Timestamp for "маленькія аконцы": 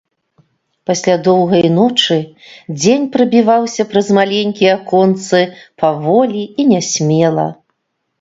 4.19-5.39